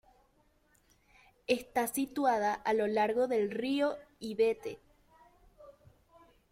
Está 1.45 1.85
situada 1.87 2.55
a 2.55 2.73
lo 2.73 2.87
largo 2.87 3.27
del 3.27 3.51
río 3.51 3.95
Yvette. 4.19 4.79